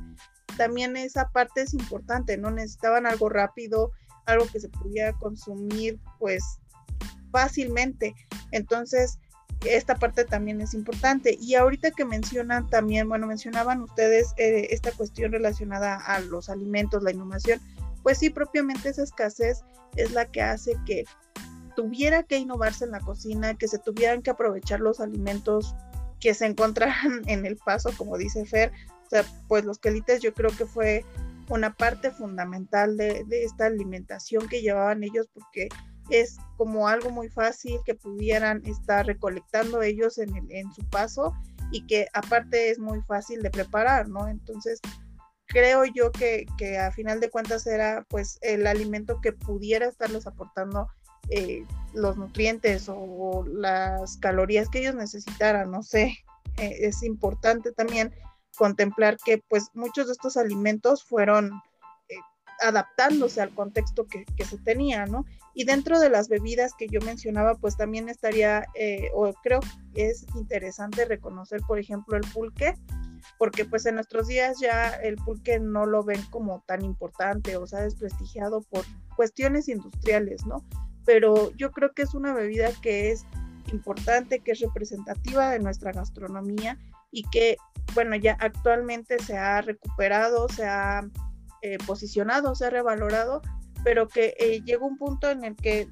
también 0.58 0.98
esa 0.98 1.30
parte 1.30 1.62
es 1.62 1.74
importante, 1.74 2.38
¿no? 2.38 2.52
Necesitaban 2.52 3.06
algo 3.06 3.30
rápido, 3.30 3.92
algo 4.26 4.46
que 4.52 4.60
se 4.60 4.70
pudiera 4.70 5.14
consumir, 5.14 6.00
pues, 6.20 6.44
fácilmente. 7.32 8.14
Entonces, 8.52 9.20
esta 9.66 9.96
parte 9.96 10.26
también 10.26 10.62
es 10.62 10.74
importante. 10.74 11.38
Y 11.40 11.56
ahorita 11.56 11.92
que 11.92 12.06
mencionan 12.06 12.68
también, 12.70 13.08
bueno, 13.08 13.28
mencionaban 13.28 13.82
ustedes 13.82 14.34
eh, 14.38 14.68
esta 14.72 14.92
cuestión 14.92 15.32
relacionada 15.32 15.96
a 15.96 16.20
los 16.20 16.50
alimentos, 16.50 17.04
la 17.04 17.12
innovación 17.12 17.62
pues 18.04 18.20
sí, 18.20 18.30
propiamente 18.30 18.90
esa 18.90 19.04
escasez 19.04 19.64
es 19.96 20.12
la 20.12 20.26
que 20.26 20.42
hace 20.42 20.78
que 20.86 21.06
tuviera 21.76 22.24
que 22.24 22.38
innovarse 22.38 22.86
en 22.86 22.92
la 22.92 23.00
cocina, 23.00 23.56
que 23.56 23.68
se 23.68 23.80
tuvieran 23.80 24.22
que 24.22 24.32
aprovechar 24.32 24.80
los 24.80 25.00
alimentos 25.00 25.76
que 26.20 26.34
se 26.34 26.46
encontraran 26.46 27.22
en 27.28 27.46
el 27.46 27.58
paso, 27.58 27.90
como 27.98 28.18
dice 28.18 28.46
Fer. 28.46 28.72
O 29.06 29.10
sea, 29.10 29.26
pues 29.48 29.66
los 29.66 29.80
quelites 29.80 30.22
yo 30.22 30.34
creo 30.34 30.50
que 30.56 30.66
fue 30.66 31.06
una 31.50 31.74
parte 31.74 32.12
fundamental 32.12 32.98
de, 32.98 33.26
esta 33.30 33.66
alimentación 33.66 34.48
que 34.48 34.62
llevaban 34.62 35.04
ellos 35.04 35.28
porque 35.34 35.70
es 36.10 36.38
como 36.58 36.88
algo 36.88 37.10
muy 37.10 37.30
fácil 37.30 37.80
que 37.86 37.96
pudieran 37.96 38.62
estar 38.66 39.06
recolectando 39.06 39.82
ellos 39.82 40.18
en, 40.18 40.34
en 40.50 40.72
su 40.74 40.84
paso 40.90 41.34
y 41.72 41.86
que 41.86 42.08
aparte 42.14 42.70
es 42.70 42.80
muy 42.80 43.02
fácil 43.02 43.42
de 43.42 43.50
preparar, 43.50 44.08
¿no? 44.08 44.28
Entonces, 44.28 44.80
creo 45.54 45.86
yo 45.86 46.12
que, 46.12 46.48
a 46.80 46.92
final 46.92 47.20
de 47.20 47.30
cuentas 47.30 47.68
era 47.68 48.06
pues 48.10 48.40
el 48.42 48.66
alimento 48.66 49.22
que 49.22 49.32
pudiera 49.32 49.86
estarles 49.86 50.26
aportando 50.26 50.88
eh, 51.30 51.64
los 51.94 52.18
nutrientes 52.18 52.90
o, 52.90 53.46
las 53.48 54.18
calorías 54.18 54.68
que 54.68 54.80
ellos 54.80 54.96
necesitaran, 54.96 55.70
no 55.72 55.84
sé, 55.84 56.18
eh, 56.58 56.78
es 56.80 57.04
importante 57.04 57.72
también 57.72 58.14
contemplar 58.58 59.18
que 59.24 59.44
pues 59.48 59.68
muchos 59.74 60.08
de 60.08 60.14
estos 60.14 60.38
alimentos 60.38 61.04
fueron 61.04 61.52
eh, 62.10 62.16
adaptándose 62.62 63.40
al 63.40 63.54
contexto 63.54 64.08
que, 64.08 64.26
que, 64.36 64.46
se 64.46 64.58
tenía, 64.58 65.06
¿no? 65.06 65.24
Y 65.54 65.66
dentro 65.66 66.00
de 66.00 66.10
las 66.10 66.30
bebidas 66.30 66.74
que 66.76 66.88
yo 66.88 67.00
mencionaba, 67.02 67.56
pues 67.56 67.78
también 67.78 68.10
estaría, 68.10 68.66
o 69.14 69.32
creo 69.44 69.60
que 69.94 70.10
es 70.10 70.26
interesante 70.36 71.06
reconocer, 71.06 71.62
por 71.68 71.78
ejemplo, 71.78 72.18
el 72.18 72.24
pulque, 72.34 72.74
porque 73.38 73.66
pues 73.66 73.86
en 73.86 73.96
nuestros 73.96 74.28
días 74.28 74.60
ya 74.60 74.90
el 74.90 75.16
pulque 75.16 75.60
no 75.60 75.86
lo 75.86 76.04
ven 76.04 76.22
como 76.30 76.64
tan 76.68 76.84
importante 76.84 77.58
o 77.58 77.68
se 77.68 77.78
ha 77.78 77.82
desprestigiado 77.82 78.62
por 78.62 78.86
cuestiones 79.16 79.68
industriales, 79.70 80.46
¿no? 80.46 80.64
Pero 81.06 81.52
yo 81.58 81.72
creo 81.72 81.94
que 81.94 82.04
es 82.04 82.14
una 82.14 82.34
bebida 82.34 82.70
que 82.82 83.12
es 83.12 83.26
importante, 83.72 84.40
que 84.40 84.52
es 84.52 84.60
representativa 84.60 85.50
de 85.50 85.60
nuestra 85.60 85.92
gastronomía 85.92 86.78
y 87.12 87.24
que, 87.30 87.58
bueno, 87.94 88.16
ya 88.16 88.38
actualmente 88.40 89.20
se 89.20 89.38
ha 89.38 89.62
recuperado, 89.62 90.48
se 90.50 90.66
ha 90.66 91.08
eh, 91.62 91.78
posicionado, 91.86 92.56
se 92.56 92.66
ha 92.66 92.70
revalorado, 92.70 93.42
pero 93.84 94.08
que 94.08 94.36
eh, 94.40 94.62
llega 94.64 94.86
un 94.86 94.98
punto 94.98 95.30
en 95.30 95.44
el 95.44 95.56
que 95.56 95.88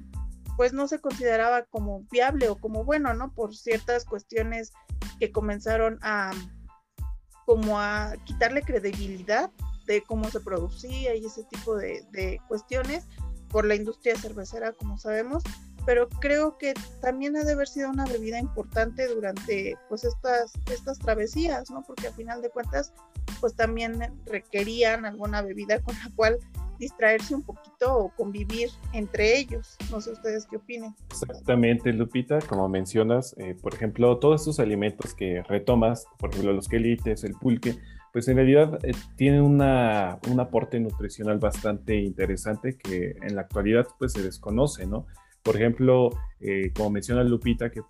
pues 0.56 0.72
no 0.72 0.86
se 0.86 1.00
consideraba 1.00 1.64
como 1.64 2.04
viable 2.10 2.48
o 2.48 2.56
como 2.56 2.84
bueno, 2.84 3.14
¿no? 3.14 3.32
Por 3.32 3.56
ciertas 3.56 4.04
cuestiones 4.04 4.72
que 5.18 5.32
comenzaron 5.32 5.98
a 6.02 6.30
como 7.52 7.78
a 7.78 8.14
quitarle 8.24 8.62
credibilidad 8.62 9.50
de 9.84 10.02
cómo 10.04 10.30
se 10.30 10.40
producía 10.40 11.14
y 11.14 11.26
ese 11.26 11.44
tipo 11.44 11.76
de, 11.76 12.40
cuestiones 12.48 13.06
por 13.50 13.66
la 13.66 13.74
industria 13.74 14.16
cervecera, 14.16 14.72
como 14.72 14.96
sabemos, 14.96 15.42
pero 15.84 16.08
creo 16.08 16.56
que 16.56 16.72
también 17.02 17.36
ha 17.36 17.44
de 17.44 17.52
haber 17.52 17.68
sido 17.68 17.90
una 17.90 18.06
bebida 18.06 18.38
importante 18.38 19.06
durante 19.06 19.76
pues 19.90 20.04
estas, 20.04 20.52
estas 20.70 20.98
travesías, 20.98 21.70
¿no? 21.70 21.82
Porque 21.82 22.06
al 22.06 22.14
final 22.14 22.40
de 22.40 22.48
cuentas, 22.48 22.94
pues 23.38 23.54
también 23.54 24.00
requerían 24.24 25.04
alguna 25.04 25.42
bebida 25.42 25.78
con 25.82 25.94
la 25.96 26.10
cual 26.16 26.38
distraerse 26.78 27.34
un 27.34 27.42
poquito 27.42 27.96
o 27.96 28.08
convivir 28.10 28.68
entre 28.92 29.38
ellos. 29.38 29.76
No 29.90 30.00
sé 30.00 30.12
ustedes 30.12 30.46
qué 30.46 30.56
opinan. 30.56 30.94
Exactamente, 31.10 31.92
Lupita, 31.92 32.40
como 32.40 32.68
mencionas, 32.68 33.34
eh, 33.38 33.56
por 33.60 33.74
ejemplo, 33.74 34.18
todos 34.18 34.42
estos 34.42 34.60
alimentos 34.60 35.14
que 35.14 35.42
retomas, 35.42 36.06
por 36.18 36.30
ejemplo, 36.30 36.52
los 36.52 36.68
quelites, 36.68 37.24
el 37.24 37.34
pulque, 37.34 37.76
pues 38.12 38.28
en 38.28 38.36
realidad 38.36 38.78
eh, 38.84 38.92
tienen 39.16 39.42
una, 39.42 40.18
un 40.30 40.38
aporte 40.38 40.78
nutricional 40.78 41.38
bastante 41.38 41.96
interesante 41.96 42.76
que 42.76 43.16
en 43.22 43.34
la 43.34 43.42
actualidad 43.42 43.86
pues 43.98 44.12
se 44.12 44.22
desconoce, 44.22 44.86
¿no? 44.86 45.06
Por 45.42 45.56
ejemplo, 45.56 46.10
eh, 46.40 46.72
como 46.74 46.90
menciona 46.90 47.24
Lupita, 47.24 47.70
que, 47.70 47.82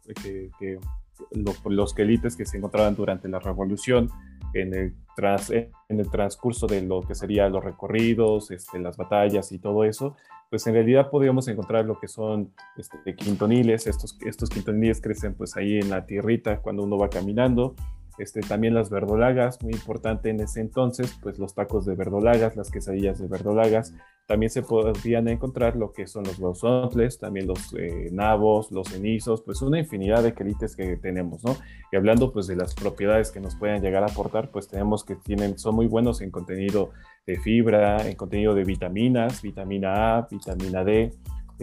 los 1.65 1.95
quelites 1.95 2.37
que 2.37 2.47
se 2.47 2.57
encontraban 2.57 2.95
durante 2.95 3.29
la 3.29 3.39
revolución, 3.39 4.11
en 4.55 4.75
el, 4.75 6.11
transcurso 6.11 6.67
de 6.67 6.83
lo 6.83 7.03
que 7.03 7.15
serían 7.15 7.53
los 7.53 7.63
recorridos, 7.63 8.51
este, 8.51 8.79
las 8.79 8.97
batallas 8.97 9.53
y 9.53 9.59
todo 9.59 9.85
eso, 9.85 10.17
pues 10.51 10.67
en 10.67 10.75
realidad 10.75 11.11
podríamos 11.11 11.49
encontrar 11.49 11.85
lo 11.85 11.99
que 11.99 12.09
son 12.09 12.53
este, 12.77 13.15
quintoniles, 13.15 13.87
estos, 13.87 14.19
estos 14.25 14.51
quintoniles 14.51 15.01
crecen 15.01 15.35
pues 15.35 15.57
ahí 15.57 15.79
en 15.79 15.91
la 15.91 16.07
tierrita 16.07 16.61
cuando 16.61 16.83
uno 16.83 16.99
va 16.99 17.09
caminando, 17.09 17.75
este, 18.19 18.41
también 18.41 18.75
las 18.75 18.91
verdolagas, 18.91 19.63
muy 19.63 19.73
importante 19.73 20.31
en 20.31 20.41
ese 20.41 20.61
entonces, 20.61 21.19
pues 21.23 21.39
los 21.39 21.55
tacos 21.55 21.87
de 21.87 21.95
verdolagas, 21.95 22.57
las 22.57 22.71
quesadillas 22.71 23.19
de 23.19 23.27
verdolagas, 23.27 23.95
también 24.27 24.51
se 24.51 24.63
podrían 24.63 25.29
encontrar 25.29 25.77
lo 25.77 25.93
que 25.93 26.07
son 26.07 26.25
los 26.25 26.39
huesontles, 26.39 27.19
también 27.19 27.47
los 27.47 27.75
eh, 27.75 28.09
nabos, 28.13 28.71
los 28.71 28.89
cenizos, 28.89 29.43
pues 29.43 29.61
una 29.63 29.79
infinidad 29.79 30.23
de 30.23 30.33
quelites 30.33 30.77
que 30.77 30.97
tenemos, 30.97 31.45
¿no? 31.45 31.57
Y 31.91 31.97
hablando 31.97 32.33
pues 32.33 32.47
de 32.47 32.57
las 32.57 32.75
propiedades 32.75 33.31
que 33.31 33.41
nos 33.41 33.57
pueden 33.57 33.83
llegar 33.83 34.05
a 34.05 34.07
aportar, 34.07 34.51
pues 34.51 34.69
tenemos 34.69 35.05
que 35.05 35.17
tienen, 35.17 35.59
son 35.59 35.75
muy 35.75 35.87
buenos 35.87 36.21
en 36.21 36.31
contenido 36.31 36.91
de 37.27 37.39
fibra, 37.39 38.09
en 38.09 38.17
contenido 38.17 38.55
de 38.55 38.65
vitaminas, 38.65 39.43
vitamina 39.43 40.19
A, 40.19 40.29
vitamina 40.31 40.85
D, 40.85 41.13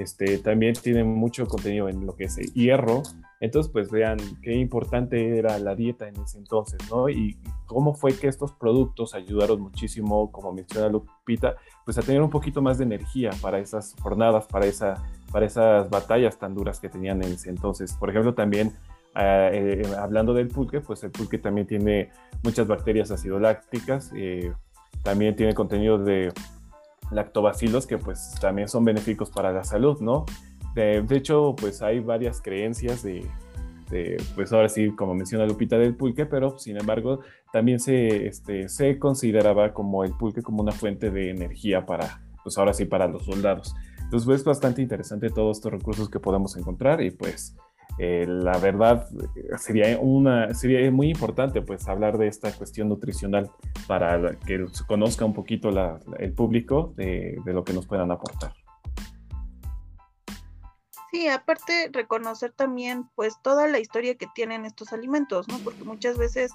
este, 0.02 0.38
también 0.40 0.74
tienen 0.74 1.08
mucho 1.08 1.48
contenido 1.48 1.90
en 1.90 2.06
lo 2.06 2.16
que 2.16 2.26
es 2.26 2.38
hierro, 2.54 3.04
entonces, 3.42 3.72
pues 3.72 3.90
vean 3.90 4.18
qué 4.42 4.54
importante 4.54 5.38
era 5.38 5.58
la 5.60 5.74
dieta 5.74 6.08
en 6.08 6.20
ese 6.20 6.38
entonces, 6.38 6.80
¿no? 6.92 7.08
Y 7.08 7.38
cómo 7.66 7.94
fue 7.94 8.14
que 8.14 8.28
estos 8.28 8.52
productos 8.52 9.14
ayudaron 9.14 9.62
muchísimo, 9.62 10.30
como 10.32 10.52
menciona 10.52 10.90
Lupita, 10.90 11.56
pues 11.86 11.98
a 11.98 12.02
tener 12.02 12.22
un 12.22 12.30
poquito 12.30 12.62
más 12.62 12.78
de 12.80 12.84
energía 12.84 13.32
para 13.42 13.60
esas 13.60 13.96
jornadas, 14.02 14.46
para, 14.48 14.66
esa, 14.66 15.06
para 15.32 15.46
esas 15.46 15.90
batallas 15.90 16.38
tan 16.38 16.54
duras 16.54 16.82
que 16.82 16.90
tenían 16.90 17.24
en 17.24 17.34
ese 17.34 17.50
entonces. 17.50 17.94
Por 17.94 18.10
ejemplo, 18.10 18.34
también 18.34 18.74
ah, 19.16 19.50
eh, 19.54 19.84
hablando 19.98 20.34
del 20.34 20.50
pulque, 20.50 20.82
pues 20.82 21.02
el 21.06 21.12
pulque 21.12 21.38
también 21.38 21.66
tiene 21.66 22.10
muchas 22.44 22.68
bacterias 22.68 23.10
acidolácticas, 23.10 24.12
eh, 24.18 24.52
también 25.02 25.38
tiene 25.38 25.54
contenido 25.54 25.98
de 25.98 26.34
lactobacilos 27.12 27.88
que 27.88 27.98
pues 27.98 28.36
también 28.40 28.68
son 28.68 28.86
benéficos 28.86 29.30
para 29.30 29.52
la 29.52 29.64
salud, 29.64 30.00
¿no? 30.00 30.26
De, 30.76 31.04
hecho, 31.12 31.56
pues 31.60 31.82
hay 31.82 32.00
varias 32.00 32.42
creencias 32.42 33.04
de, 33.04 33.28
pues 34.36 34.54
ahora 34.54 34.70
sí, 34.70 34.92
como 34.96 35.14
menciona 35.16 35.46
Lupita, 35.46 35.78
del 35.78 35.96
pulque, 35.96 36.26
pero 36.26 36.58
sin 36.60 36.78
embargo 36.78 37.22
también 37.52 37.80
se, 37.80 38.28
este, 38.28 38.70
se 38.70 39.00
consideraba 39.00 39.74
como 39.74 40.04
el 40.04 40.14
pulque 40.14 40.42
como 40.42 40.62
una 40.62 40.72
fuente 40.72 41.10
de 41.10 41.32
energía 41.32 41.86
para, 41.86 42.22
pues 42.44 42.58
ahora 42.58 42.74
sí, 42.74 42.86
para 42.86 43.08
los 43.08 43.26
soldados. 43.26 43.76
Entonces 44.10 44.26
pues, 44.26 44.40
es 44.40 44.46
bastante 44.46 44.82
interesante 44.82 45.30
todos 45.30 45.58
estos 45.58 45.72
recursos 45.72 46.10
que 46.10 46.20
podemos 46.20 46.56
encontrar 46.58 47.02
y 47.02 47.12
pues 47.12 47.56
eh, 48.00 48.26
la 48.28 48.58
verdad 48.58 49.08
sería, 49.58 50.00
una, 50.00 50.54
sería 50.54 50.90
muy 50.90 51.10
importante 51.10 51.62
pues 51.62 51.88
hablar 51.88 52.18
de 52.18 52.28
esta 52.28 52.52
cuestión 52.54 52.88
nutricional 52.88 53.52
para 53.88 54.36
que 54.40 54.66
se 54.72 54.86
conozca 54.86 55.26
un 55.26 55.34
poquito 55.34 55.70
el 56.18 56.34
público 56.34 56.94
de, 56.96 57.38
de 57.44 57.54
lo 57.54 57.64
que 57.66 57.74
nos 57.74 57.86
puedan 57.86 58.10
aportar. 58.12 58.54
Sí, 61.12 61.28
aparte 61.28 61.90
reconocer 61.92 62.52
también 62.52 63.10
pues 63.16 63.34
toda 63.42 63.68
la 63.68 63.80
historia 63.80 64.16
que 64.16 64.28
tienen 64.34 64.66
estos 64.66 64.94
alimentos, 64.94 65.48
¿no? 65.48 65.58
Porque 65.60 65.84
muchas 65.84 66.18
veces 66.18 66.52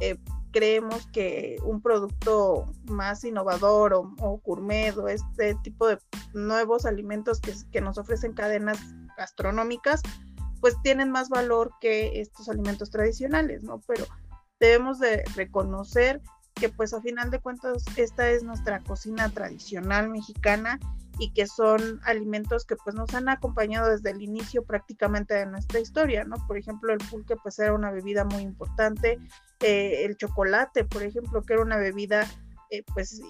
eh, 0.00 0.16
creemos 0.52 1.06
que 1.08 1.58
un 1.64 1.82
producto 1.82 2.66
más 2.84 3.24
innovador 3.24 3.94
o, 3.94 4.14
o, 4.20 4.38
gourmet 4.38 4.96
o 4.96 5.08
este 5.08 5.56
tipo 5.62 5.88
de 5.88 5.98
nuevos 6.32 6.86
alimentos 6.86 7.40
que, 7.40 7.52
que 7.70 7.80
nos 7.80 7.98
ofrecen 7.98 8.32
cadenas 8.32 8.78
gastronómicas, 9.16 10.02
pues 10.60 10.76
tienen 10.82 11.10
más 11.10 11.28
valor 11.28 11.72
que 11.80 12.20
estos 12.20 12.48
alimentos 12.48 12.90
tradicionales, 12.90 13.62
¿no? 13.62 13.80
Pero 13.86 14.06
debemos 14.58 14.98
de 14.98 15.24
reconocer 15.34 16.20
que 16.54 16.68
pues 16.68 16.92
a 16.92 17.00
final 17.00 17.30
de 17.30 17.40
cuentas 17.40 17.84
esta 17.96 18.28
es 18.28 18.42
nuestra 18.42 18.80
cocina 18.80 19.30
tradicional 19.30 20.10
mexicana 20.10 20.78
y 21.18 21.32
que 21.32 21.46
son 21.46 22.00
alimentos 22.04 22.64
que 22.64 22.76
pues 22.76 22.94
nos 22.94 23.14
han 23.14 23.28
acompañado 23.28 23.90
desde 23.90 24.10
el 24.10 24.22
inicio 24.22 24.64
prácticamente 24.64 25.34
de 25.34 25.46
nuestra 25.46 25.80
historia, 25.80 26.24
¿no? 26.24 26.36
Por 26.46 26.56
ejemplo, 26.56 26.92
el 26.92 26.98
pulque 26.98 27.36
pues 27.36 27.58
era 27.58 27.74
una 27.74 27.90
bebida 27.90 28.24
muy 28.24 28.42
importante, 28.42 29.18
eh, 29.60 30.04
el 30.04 30.16
chocolate, 30.16 30.84
por 30.84 31.02
ejemplo, 31.02 31.42
que 31.42 31.54
era 31.54 31.62
una 31.62 31.76
bebida 31.76 32.26
eh, 32.70 32.84
pues 32.94 33.20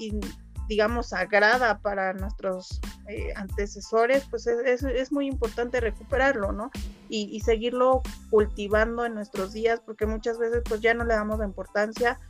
digamos 0.71 1.09
sagrada 1.09 1.81
para 1.81 2.13
nuestros 2.13 2.81
eh, 3.09 3.33
antecesores, 3.35 4.25
pues 4.31 4.47
es, 4.47 4.85
es, 4.85 5.11
muy 5.11 5.27
importante 5.27 5.81
recuperarlo, 5.81 6.53
¿no? 6.53 6.71
Y, 7.09 7.41
seguirlo 7.41 8.03
cultivando 8.31 9.05
en 9.05 9.15
nuestros 9.15 9.53
días, 9.53 9.81
porque 9.85 10.07
muchas 10.07 10.39
veces 10.39 10.63
pues 10.69 10.81
ya 10.81 10.95
no 10.95 11.05
le 11.05 11.15
damos 11.15 11.41
la 11.41 11.45
importancia 11.45 12.21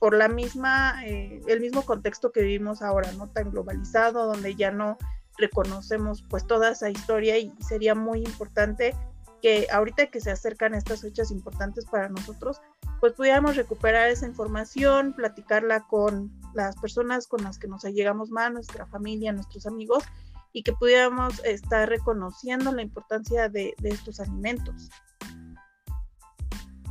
por 0.00 0.16
la 0.16 0.26
misma, 0.26 1.00
eh, 1.06 1.40
el 1.46 1.60
mismo 1.60 1.82
contexto 1.82 2.32
que 2.32 2.42
vivimos 2.42 2.82
ahora, 2.82 3.12
¿no? 3.12 3.28
Tan 3.28 3.52
globalizado, 3.52 4.26
donde 4.26 4.56
ya 4.56 4.72
no 4.72 4.98
reconocemos 5.38 6.24
pues 6.28 6.44
toda 6.44 6.72
esa 6.72 6.90
historia 6.90 7.38
y 7.38 7.52
sería 7.60 7.94
muy 7.94 8.18
importante 8.24 8.96
que 9.40 9.68
ahorita 9.70 10.08
que 10.08 10.20
se 10.20 10.32
acercan 10.32 10.74
estas 10.74 11.02
fechas 11.02 11.30
importantes 11.30 11.84
para 11.84 12.08
nosotros, 12.08 12.60
pues 13.00 13.12
pudiéramos 13.12 13.56
recuperar 13.56 14.08
esa 14.08 14.26
información, 14.26 15.12
platicarla 15.14 15.86
con 15.86 16.30
las 16.54 16.76
personas 16.76 17.26
con 17.26 17.42
las 17.44 17.58
que 17.58 17.68
nos 17.68 17.84
allegamos 17.84 18.30
más, 18.30 18.52
nuestra 18.52 18.86
familia, 18.86 19.32
nuestros 19.32 19.66
amigos, 19.66 20.04
y 20.52 20.62
que 20.62 20.72
pudiéramos 20.72 21.44
estar 21.44 21.88
reconociendo 21.88 22.72
la 22.72 22.82
importancia 22.82 23.48
de, 23.48 23.74
estos 23.82 24.20
alimentos. 24.20 24.88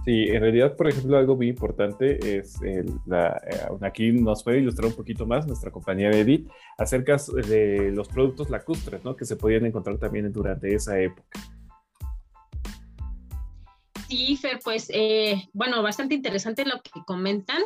Sí, 0.05 0.25
en 0.27 0.39
realidad, 0.39 0.75
por 0.75 0.87
ejemplo, 0.87 1.17
algo 1.17 1.35
muy 1.35 1.47
importante 1.47 2.37
es, 2.37 2.59
la, 3.07 3.41
eh, 3.49 3.57
aquí 3.81 4.11
nos 4.11 4.43
puede 4.43 4.59
ilustrar 4.59 4.89
un 4.89 4.95
poquito 4.95 5.25
más 5.25 5.47
nuestra 5.47 5.71
compañera 5.71 6.15
Edith 6.15 6.47
acerca 6.77 7.17
de 7.47 7.91
los 7.91 8.07
productos 8.07 8.51
lacustres, 8.51 9.03
¿no? 9.03 9.15
Que 9.15 9.25
se 9.25 9.35
podían 9.35 9.65
encontrar 9.65 9.97
también 9.97 10.31
durante 10.31 10.75
esa 10.75 10.99
época. 10.99 11.39
Sí, 14.07 14.37
Fer, 14.37 14.59
pues, 14.63 14.87
eh, 14.93 15.47
bueno, 15.53 15.81
bastante 15.81 16.15
interesante 16.15 16.65
lo 16.65 16.81
que 16.81 17.03
comentan. 17.05 17.61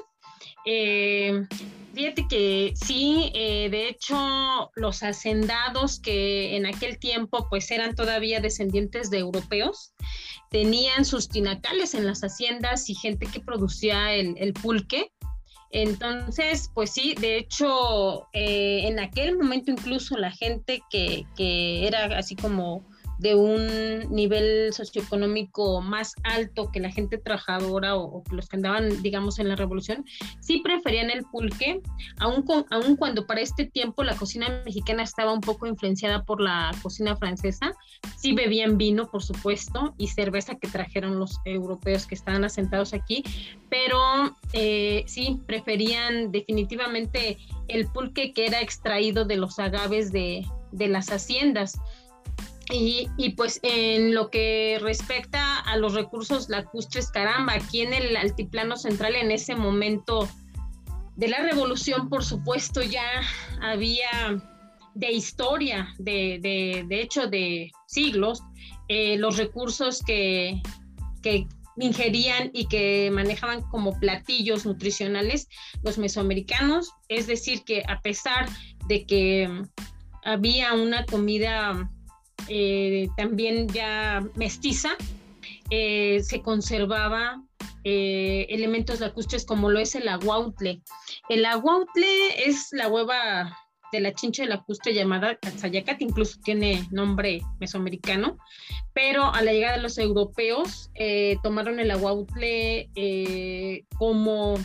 Eh, 0.65 1.45
fíjate 1.93 2.27
que 2.29 2.73
sí, 2.75 3.31
de 3.33 3.89
hecho, 3.89 4.71
los 4.75 5.03
hacendados 5.03 5.99
que 5.99 6.55
en 6.55 6.65
aquel 6.65 6.99
tiempo 6.99 7.47
pues 7.49 7.71
eran 7.71 7.95
todavía 7.95 8.39
descendientes 8.39 9.09
de 9.09 9.19
europeos, 9.19 9.93
tenían 10.49 11.05
sus 11.05 11.29
tinacales 11.29 11.93
en 11.93 12.05
las 12.05 12.21
haciendas 12.21 12.89
y 12.89 12.95
gente 12.95 13.27
que 13.27 13.39
producía 13.39 14.13
el, 14.13 14.53
pulque. 14.53 15.11
Entonces, 15.71 16.71
pues 16.73 16.91
sí, 16.91 17.13
de 17.19 17.37
hecho, 17.37 18.27
eh, 18.33 18.87
en 18.87 18.99
aquel 18.99 19.37
momento 19.37 19.71
incluso 19.71 20.17
la 20.17 20.31
gente 20.31 20.81
que, 20.89 21.25
que 21.37 21.87
era 21.87 22.17
así 22.17 22.35
como 22.35 22.83
de 23.19 23.35
un 23.35 24.09
nivel 24.09 24.73
socioeconómico 24.73 25.81
más 25.81 26.15
alto 26.23 26.71
que 26.71 26.79
la 26.79 26.89
gente 26.89 27.17
trabajadora 27.17 27.97
o, 27.97 28.23
los 28.31 28.47
que 28.47 28.55
andaban, 28.55 29.01
digamos, 29.01 29.39
en 29.39 29.49
la 29.49 29.55
revolución, 29.55 30.05
sí 30.39 30.61
preferían 30.63 31.09
el 31.11 31.23
pulque, 31.25 31.81
aun, 32.19 32.45
aun 32.71 32.95
cuando 32.95 33.27
para 33.27 33.41
este 33.41 33.65
tiempo 33.65 34.03
la 34.03 34.15
cocina 34.15 34.61
mexicana 34.65 35.03
estaba 35.03 35.33
un 35.33 35.41
poco 35.41 35.67
influenciada 35.67 36.23
por 36.23 36.41
la 36.41 36.71
cocina 36.81 37.17
francesa, 37.17 37.73
sí 38.17 38.33
bebían 38.33 38.77
vino, 38.77 39.09
por 39.11 39.21
supuesto, 39.21 39.93
y 39.97 40.07
cerveza 40.07 40.55
que 40.55 40.69
trajeron 40.69 41.19
los 41.19 41.39
europeos 41.43 42.07
que 42.07 42.15
estaban 42.15 42.45
asentados 42.45 42.93
aquí, 42.93 43.23
pero 43.69 43.99
eh, 44.53 45.03
sí 45.07 45.41
preferían 45.45 46.31
definitivamente 46.31 47.37
el 47.67 47.87
pulque 47.87 48.31
que 48.33 48.45
era 48.45 48.61
extraído 48.61 49.25
de 49.25 49.35
los 49.35 49.59
agaves 49.59 50.13
de, 50.13 50.45
de 50.71 50.87
las 50.87 51.11
haciendas. 51.11 51.79
Y, 52.71 53.09
y, 53.17 53.31
pues 53.31 53.59
en 53.63 54.13
lo 54.13 54.29
que 54.29 54.77
respecta 54.81 55.57
a 55.59 55.75
los 55.77 55.93
recursos 55.95 56.49
lacustres, 56.49 57.09
caramba, 57.09 57.53
aquí 57.53 57.81
en 57.81 57.93
el 57.93 58.15
altiplano 58.15 58.77
central 58.77 59.15
en 59.15 59.31
ese 59.31 59.55
momento 59.55 60.29
de 61.15 61.27
la 61.27 61.39
revolución, 61.39 62.09
por 62.09 62.23
supuesto, 62.23 62.83
ya 62.83 63.03
había 63.61 64.39
de 64.93 65.11
historia, 65.11 65.93
de, 65.97 66.39
de, 66.41 66.85
de 66.87 67.01
hecho 67.01 67.27
de 67.27 67.71
siglos, 67.87 68.43
eh, 68.87 69.17
los 69.17 69.37
recursos 69.37 70.01
que, 70.03 70.61
que 71.21 71.47
ingerían 71.77 72.51
y 72.53 72.67
que 72.67 73.09
manejaban 73.11 73.61
como 73.69 73.99
platillos 73.99 74.65
nutricionales 74.65 75.47
los 75.83 75.97
mesoamericanos, 75.97 76.93
es 77.07 77.27
decir, 77.27 77.63
que 77.63 77.83
a 77.87 78.01
pesar 78.01 78.47
de 78.87 79.05
que 79.05 79.63
había 80.23 80.73
una 80.73 81.05
comida 81.05 81.89
eh, 82.49 83.07
también 83.15 83.67
ya 83.67 84.25
mestiza, 84.35 84.89
eh, 85.69 86.21
se 86.23 86.41
conservaba 86.41 87.43
eh, 87.83 88.47
elementos 88.49 88.99
lacustres 88.99 89.45
como 89.45 89.69
lo 89.69 89.79
es 89.79 89.95
el 89.95 90.07
aguautle. 90.07 90.81
El 91.29 91.45
aguautle 91.45 92.47
es 92.47 92.69
la 92.71 92.87
hueva 92.87 93.55
de 93.91 93.99
la 94.01 94.13
chincha 94.13 94.45
lacustre 94.45 94.93
llamada 94.93 95.35
Katsayakat, 95.35 96.01
incluso 96.01 96.39
tiene 96.43 96.87
nombre 96.91 97.41
mesoamericano, 97.59 98.37
pero 98.93 99.33
a 99.33 99.41
la 99.41 99.51
llegada 99.51 99.77
de 99.77 99.83
los 99.83 99.97
europeos 99.97 100.91
tomaron 101.41 101.79
el 101.79 101.89
aguautle 101.89 102.89
como 103.97 104.55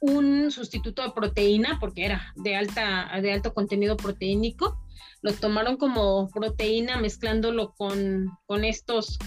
un 0.00 0.50
sustituto 0.50 1.02
de 1.02 1.10
proteína, 1.10 1.78
porque 1.78 2.04
era 2.04 2.32
de, 2.34 2.56
alta, 2.56 3.10
de 3.20 3.32
alto 3.32 3.54
contenido 3.54 3.96
proteínico, 3.96 4.79
lo 5.22 5.32
tomaron 5.32 5.76
como 5.76 6.28
proteína 6.28 6.96
mezclándolo 6.96 7.74
con, 7.76 8.30
con 8.46 8.64
estos 8.64 9.18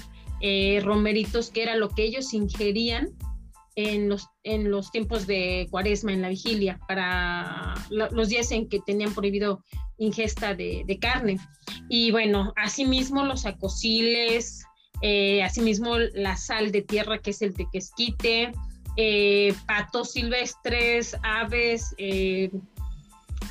eh, 0.42 0.82
romeritos, 0.84 1.52
que 1.52 1.64
era 1.64 1.76
lo 1.76 1.90
que 1.90 2.04
ellos 2.04 2.34
ingerían 2.34 3.10
en 3.76 4.10
los, 4.10 4.28
en 4.44 4.70
los 4.70 4.92
tiempos 4.92 5.26
de 5.26 5.68
cuaresma, 5.72 6.14
en 6.14 6.22
la 6.22 6.30
vigilia, 6.30 6.80
para 6.88 7.74
los 7.90 8.30
días 8.30 8.52
en 8.52 8.68
que 8.68 8.80
tenían 8.80 9.14
prohibido 9.14 9.64
ingesta 9.98 10.54
de, 10.54 10.98
carne. 11.00 11.40
Y 11.90 12.12
bueno, 12.12 12.54
asimismo 12.56 13.24
los 13.24 13.46
acosiles, 13.46 14.64
eh, 15.02 15.42
asimismo 15.44 15.98
la 15.98 16.38
sal 16.38 16.72
de 16.72 16.82
tierra, 16.82 17.20
que 17.20 17.32
es 17.32 17.42
el 17.42 17.54
tequesquite, 17.54 18.52
eh, 18.96 19.54
patos 19.66 20.12
silvestres, 20.12 21.16
aves, 21.24 21.96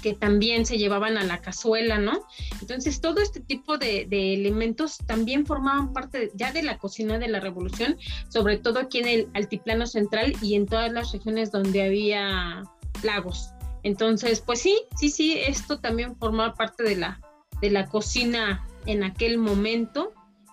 que 0.02 0.12
también 0.14 0.66
se 0.66 0.76
llevaban 0.76 1.16
a 1.16 1.25
la 1.25 1.40
cazuela, 1.40 1.99
¿no? 1.99 2.26
Entonces, 2.61 3.00
todo 3.00 3.21
este 3.21 3.40
tipo 3.40 3.78
de, 3.78 4.06
elementos 4.11 4.99
también 5.06 5.47
formaban 5.47 5.92
parte 5.92 6.30
ya 6.35 6.52
de 6.52 6.62
la 6.62 6.78
cocina 6.78 7.18
de 7.18 7.28
la 7.28 7.40
revolución, 7.40 7.97
sobre 8.28 8.59
todo 8.59 8.80
aquí 8.80 8.99
en 8.99 9.09
el 9.09 9.28
altiplano 9.32 9.87
central 9.87 10.35
y 10.42 10.56
en 10.56 10.66
todas 10.66 10.92
las 10.92 11.12
regiones 11.12 11.52
donde 11.52 11.82
había 11.82 12.62
lagos. 13.02 13.50
Entonces, 13.85 14.40
pues 14.40 14.61
sí, 14.61 14.82
sí, 14.99 15.09
sí, 15.09 15.38
esto 15.38 15.78
también 15.78 16.16
formaba 16.16 16.54
parte 16.54 16.82
de 16.82 16.97
la, 16.97 17.21
de 17.61 17.71
la 17.71 17.87
cocina 17.87 18.66
en 18.87 19.04
aquel 19.04 19.38
momento, 19.38 20.12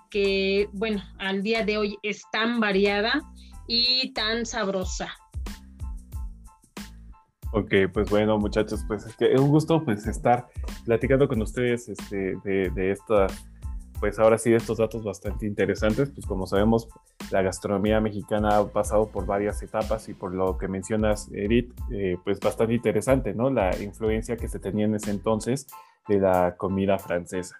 que, 0.10 0.70
bueno, 0.74 1.04
al 1.18 1.44
día 1.44 1.66
de 1.66 1.78
hoy 1.78 1.98
es 2.02 2.24
tan 2.32 2.60
variada 2.60 3.22
y 3.68 4.12
tan 4.14 4.46
sabrosa. 4.46 5.14
Ok, 7.52 7.74
pues 7.92 8.10
bueno, 8.10 8.38
muchachos, 8.38 8.84
pues 8.88 9.06
es 9.06 9.16
que 9.16 9.34
un 9.36 9.50
gusto 9.50 9.84
pues 9.84 10.06
estar 10.06 10.48
platicando 10.86 11.28
con 11.28 11.42
ustedes 11.42 11.90
este, 11.90 12.36
de, 12.44 12.70
de 12.70 12.96
pues 14.00 14.18
ahora 14.18 14.38
sí, 14.38 14.52
de 14.52 14.58
estos 14.58 14.78
datos 14.78 15.04
bastante 15.04 15.46
interesantes. 15.46 16.10
Pues 16.10 16.26
como 16.26 16.48
sabemos, 16.48 16.88
la 17.32 17.42
gastronomía 17.42 18.00
mexicana 18.00 18.58
ha 18.58 18.68
pasado 18.68 19.08
por 19.08 19.26
varias 19.26 19.62
etapas 19.62 20.08
y 20.10 20.14
por 20.14 20.34
lo 20.34 20.58
que 20.58 20.68
mencionas, 20.68 21.30
Edith, 21.34 21.74
eh, 21.92 22.18
pues 22.24 22.40
bastante 22.40 22.74
interesante, 22.74 23.34
¿no? 23.34 23.50
La 23.50 23.78
influencia 23.82 24.38
que 24.38 24.48
se 24.48 24.60
tenía 24.60 24.86
en 24.86 24.96
ese 24.96 25.12
entonces 25.12 25.68
de 26.08 26.20
la 26.20 26.56
comida 26.56 26.98
francesa. 26.98 27.60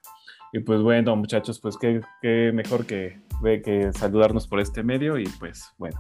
Y 0.54 0.60
pues 0.60 0.82
bueno, 0.82 1.16
muchachos, 1.16 1.60
pues 1.60 1.78
qué, 1.78 2.02
qué 2.22 2.52
mejor 2.54 2.86
que, 2.86 3.22
que 3.64 3.92
saludarnos 3.94 4.48
por 4.48 4.60
este 4.60 4.82
medio 4.84 5.18
y 5.18 5.26
pues 5.40 5.74
bueno. 5.78 6.00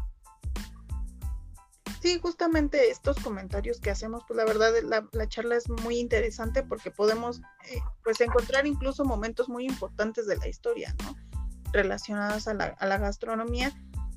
Sí, 2.01 2.17
justamente 2.21 2.89
estos 2.89 3.17
comentarios 3.17 3.81
que 3.81 3.91
hacemos, 3.91 4.23
pues 4.25 4.37
la 4.37 4.45
verdad 4.45 4.71
la, 4.83 5.27
charla 5.27 5.57
es 5.57 5.67
muy 5.69 5.97
interesante 5.97 6.63
porque 6.63 6.91
podemos 6.91 7.41
eh, 7.69 7.79
pues 8.03 8.21
encontrar 8.21 8.65
incluso 8.65 9.03
momentos 9.03 9.49
muy 9.49 9.65
importantes 9.65 10.25
de 10.25 10.37
la 10.37 10.47
historia, 10.47 10.95
¿no? 11.03 11.15
Relacionados 11.73 12.47
a 12.47 12.53
la, 12.53 12.65
a 12.79 12.85
la 12.87 12.97
gastronomía 12.97 13.73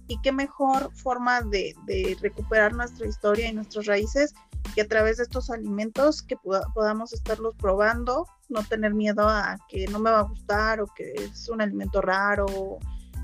y 0.07 0.21
qué 0.21 0.31
mejor 0.31 0.95
forma 0.95 1.43
de, 1.43 1.75
de, 1.87 2.17
recuperar 2.21 2.73
nuestra 2.73 3.07
historia 3.07 3.49
y 3.49 3.53
nuestras 3.53 3.87
raíces 3.87 4.33
que 4.77 4.83
a 4.83 4.89
través 4.89 5.17
de 5.17 5.25
estos 5.25 5.51
alimentos 5.51 6.23
que 6.23 6.37
podamos 6.37 7.13
estarlos 7.13 7.55
probando, 7.57 8.27
no 8.49 8.63
tener 8.63 8.95
miedo 8.95 9.29
a 9.29 9.57
que 9.69 9.87
no 9.89 9.99
me 9.99 10.11
va 10.11 10.21
a 10.21 10.29
gustar 10.29 10.81
o 10.81 10.87
que 10.87 11.13
es 11.15 11.49
un 11.49 11.61
alimento 11.61 12.01
raro, 12.01 12.47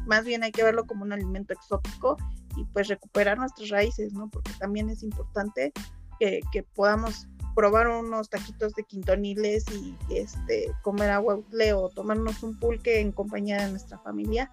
más 0.06 0.24
bien 0.24 0.42
hay 0.42 0.50
que 0.50 0.64
verlo 0.64 0.84
como 0.84 1.04
un 1.04 1.12
alimento 1.12 1.52
exótico 1.52 2.16
y 2.58 2.64
pues 2.72 2.88
recuperar 2.88 3.38
nuestras 3.38 3.68
raíces, 3.70 4.12
¿no? 4.12 4.28
Porque 4.28 4.52
también 4.58 4.90
es 4.90 5.02
importante 5.02 5.72
que, 6.18 6.42
podamos 6.74 7.26
probar 7.54 7.88
unos 7.88 8.28
taquitos 8.28 8.74
de 8.74 8.84
quintoniles 8.84 9.64
y 9.72 9.96
este 10.14 10.72
comer 10.82 11.10
agua 11.10 11.40
o 11.74 11.88
tomarnos 11.90 12.42
un 12.42 12.58
pulque 12.58 13.00
en 13.00 13.12
compañía 13.12 13.64
de 13.64 13.70
nuestra 13.70 13.98
familia 13.98 14.50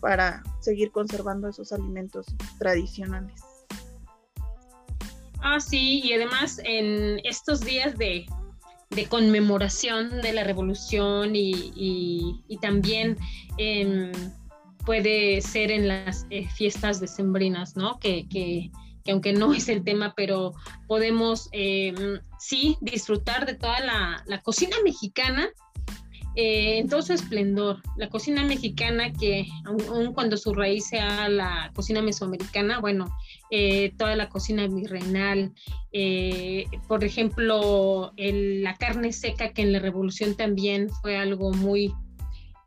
para 0.00 0.42
seguir 0.60 0.90
conservando 0.90 1.48
esos 1.48 1.72
alimentos 1.72 2.26
tradicionales. 2.58 3.42
Ah, 5.40 5.60
sí, 5.60 6.00
y 6.02 6.12
además 6.12 6.60
en 6.64 7.20
estos 7.24 7.60
días 7.60 7.96
de, 7.96 8.26
conmemoración 9.08 10.20
de 10.20 10.32
la 10.32 10.44
revolución 10.44 11.32
y, 11.34 12.58
también 12.60 13.16
puede 14.88 15.42
ser 15.42 15.70
en 15.70 15.86
las 15.86 16.26
eh, 16.30 16.48
fiestas 16.48 16.98
decembrinas, 16.98 17.76
¿no? 17.76 17.98
Que, 17.98 18.26
que, 18.26 18.70
aunque 19.12 19.34
no 19.34 19.52
es 19.58 19.68
el 19.68 19.84
tema, 19.84 20.14
pero 20.16 20.54
podemos 20.86 21.50
em, 21.52 22.20
sí 22.38 22.78
disfrutar 22.80 23.44
de 23.44 23.52
toda 23.52 23.80
la 23.80 24.40
cocina 24.42 24.78
mexicana 24.82 25.50
eh, 26.40 26.78
en 26.78 26.88
todo 26.88 27.02
su 27.02 27.14
esplendor. 27.14 27.82
La 27.96 28.08
cocina 28.10 28.44
mexicana, 28.44 29.12
que 29.12 29.48
aun, 29.64 30.12
cuando 30.14 30.36
su 30.36 30.54
raíz 30.54 30.86
sea 30.86 31.28
la 31.28 31.72
cocina 31.74 32.00
mesoamericana, 32.00 32.78
bueno, 32.78 33.06
eh, 33.50 33.92
toda 33.98 34.14
la 34.14 34.28
cocina 34.28 34.68
virreinal, 34.68 35.52
eh, 35.90 36.66
por 36.86 37.02
ejemplo, 37.02 38.12
la 38.16 38.76
carne 38.76 39.12
seca, 39.12 39.52
que 39.52 39.62
en 39.62 39.72
la 39.72 39.80
revolución 39.80 40.36
también 40.36 40.90
fue 41.02 41.16
algo 41.16 41.50
muy, 41.50 41.92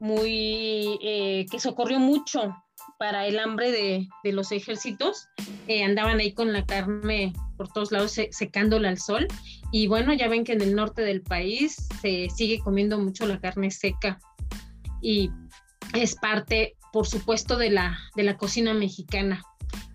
muy, 0.02 0.98
que 1.50 1.60
socorrió 1.60 2.00
mucho 2.00 2.54
para 3.00 3.26
el 3.28 3.40
hambre 3.40 3.72
de, 3.72 4.08
de 4.24 4.34
los 4.34 4.52
ejércitos. 4.52 5.28
andaban 5.86 6.20
ahí 6.20 6.34
con 6.34 6.52
la 6.52 6.66
carne 6.66 7.34
por 7.56 7.70
todos 7.70 7.92
lados 7.92 8.20
secándola 8.32 8.90
al 8.90 8.98
sol 8.98 9.28
y 9.72 9.88
bueno, 9.88 10.14
ya 10.14 10.28
ven 10.28 10.44
que 10.44 10.54
en 10.54 10.62
el 10.62 10.76
norte 10.76 11.02
del 11.02 11.22
país 11.22 11.88
se 12.02 12.28
sigue 12.36 12.60
comiendo 12.60 13.00
mucho 13.00 13.26
la 13.26 13.40
carne 13.40 13.72
seca 13.72 14.20
y 15.02 15.32
es 15.94 16.16
parte, 16.16 16.76
por 16.92 17.08
supuesto, 17.08 17.58
de 17.58 17.70
la, 17.70 17.98
de 18.16 18.24
la 18.24 18.38
cocina 18.38 18.74
mexicana. 18.74 19.44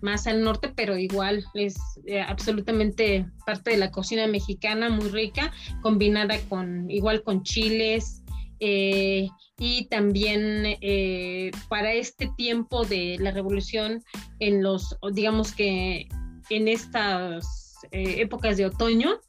Más 0.01 0.27
al 0.27 0.43
norte, 0.43 0.71
pero 0.75 0.97
igual 0.97 1.45
es 1.53 1.75
eh, 2.05 2.21
absolutamente 2.21 3.27
parte 3.45 3.71
de 3.71 3.77
la 3.77 3.91
cocina 3.91 4.27
mexicana, 4.27 4.89
muy 4.89 5.09
rica, 5.09 5.51
combinada 5.81 6.39
con 6.49 6.89
igual 6.89 7.21
con 7.23 7.43
chiles, 7.43 8.23
eh, 8.59 9.27
y 9.57 9.85
también 9.85 10.77
eh, 10.81 11.51
para 11.69 11.93
este 11.93 12.31
tiempo 12.37 12.85
de 12.85 13.17
la 13.19 13.31
revolución 13.31 14.03
en 14.39 14.63
los 14.63 14.97
digamos 15.13 15.51
que 15.51 16.07
en 16.49 16.67
estas 16.67 17.77
épocas 17.91 18.57
de 18.57 18.65
otoño 18.65 19.19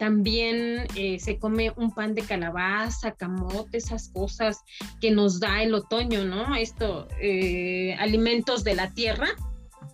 también 0.00 0.86
eh, 0.96 1.20
se 1.20 1.38
come 1.38 1.74
un 1.76 1.92
pan 1.92 2.14
de 2.14 2.22
calabaza, 2.22 3.12
camote, 3.12 3.76
esas 3.76 4.08
cosas 4.08 4.64
que 4.98 5.10
nos 5.10 5.40
da 5.40 5.62
el 5.62 5.74
otoño, 5.74 6.24
¿no? 6.24 6.56
Esto, 6.56 7.06
eh, 7.20 7.94
alimentos 7.98 8.64
de 8.64 8.76
la 8.76 8.94
tierra 8.94 9.28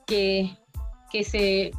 que, 0.07 0.57
que 1.11 1.25
se 1.25 1.72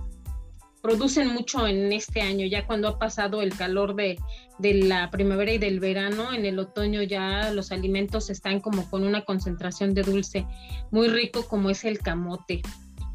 producen 0.87 1.27
mucho 1.33 1.67
en 1.67 1.91
este 1.91 2.21
año, 2.21 2.45
ya 2.45 2.65
cuando 2.65 2.87
ha 2.87 2.97
pasado 2.97 3.41
el 3.41 3.53
calor 3.57 3.93
de, 3.93 4.17
la 4.61 5.09
primavera 5.11 5.51
y 5.51 5.57
del 5.57 5.81
verano, 5.81 6.31
en 6.31 6.45
el 6.45 6.57
otoño 6.59 7.03
ya 7.03 7.51
los 7.51 7.73
alimentos 7.73 8.29
están 8.29 8.61
como 8.61 8.89
con 8.89 9.03
una 9.03 9.25
concentración 9.25 9.93
de 9.93 10.03
dulce 10.03 10.47
muy 10.89 11.09
rico 11.09 11.45
como 11.45 11.69
es 11.69 11.83
el 11.83 11.99
camote 11.99 12.61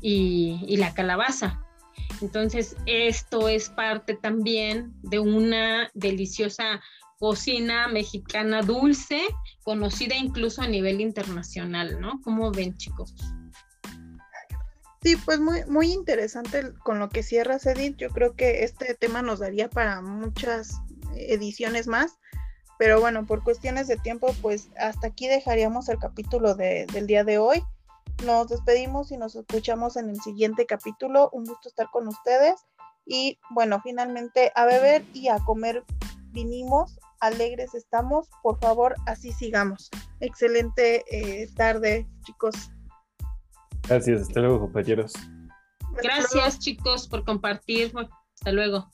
y, 0.03 0.63
y 0.69 0.77
la 0.77 0.93
calabaza. 0.93 1.65
Entonces, 2.21 2.77
esto 2.85 3.49
es 3.49 3.71
parte 3.71 4.17
también 4.17 4.93
de 5.03 5.21
una 5.21 5.91
deliciosa 5.95 6.83
cocina 7.19 7.89
mexicana 7.89 8.61
dulce 8.61 9.19
conocida 9.63 10.15
incluso 10.15 10.61
a 10.61 10.69
nivel 10.69 11.01
internacional, 11.01 11.99
¿no? 12.03 12.21
¿Cómo 12.23 12.53
ven, 12.53 12.77
chicos? 12.77 13.15
Sí, 15.03 15.17
pues 15.17 15.41
muy, 15.41 15.65
muy 15.65 15.93
interesante 15.93 16.73
con 16.85 17.01
lo 17.01 17.09
que 17.09 17.25
cierra 17.25 17.59
Edith. 17.65 17.97
Yo 17.97 18.11
creo 18.11 18.37
que 18.37 18.63
este 18.63 18.95
tema 18.95 19.21
nos 19.21 19.41
daría 19.41 19.69
para 19.69 20.01
muchas 20.01 20.81
ediciones 21.17 21.89
más, 21.89 22.19
pero 22.79 23.01
bueno, 23.01 23.27
por 23.27 23.43
cuestiones 23.43 23.89
de 23.89 23.97
tiempo, 23.97 24.35
pues 24.41 24.69
hasta 24.79 25.09
aquí 25.09 25.27
dejaríamos 25.27 25.89
el 25.89 25.99
capítulo 25.99 26.55
del 26.55 27.07
día 27.07 27.25
de 27.25 27.39
hoy. 27.39 27.65
Nos 28.25 28.49
despedimos 28.49 29.11
y 29.11 29.17
nos 29.17 29.35
escuchamos 29.35 29.97
en 29.97 30.09
el 30.09 30.21
siguiente 30.21 30.67
capítulo. 30.67 31.31
Un 31.33 31.47
gusto 31.47 31.69
estar 31.69 31.89
con 31.91 32.07
ustedes. 32.07 32.55
Y 33.05 33.41
bueno, 33.51 33.81
finalmente 33.83 34.53
a 34.55 34.65
beber 34.65 35.05
y 35.13 35.29
a 35.29 35.39
comer 35.41 35.85
vinimos, 36.31 36.99
alegres 37.21 37.75
estamos, 37.75 38.29
por 38.43 38.59
favor, 38.61 38.95
así 39.07 39.33
sigamos. 39.33 39.91
Excelente 40.21 41.05
eh, 41.11 41.49
tarde, 41.57 42.07
chicos. 42.25 42.55
Gracias, 43.89 44.23
hasta 44.23 44.41
luego, 44.41 44.61
compañeros. 44.61 45.13
Gracias, 46.03 46.59
chicos, 46.59 47.07
por 47.09 47.25
compartir. 47.25 47.93
Hasta 48.35 48.53
luego. 48.53 48.89